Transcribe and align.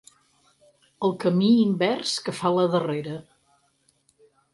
El 1.07 1.11
camí 1.23 1.49
invers 1.65 2.13
que 2.29 2.35
fa 2.39 2.53
la 2.55 2.65
darrera. 2.77 3.19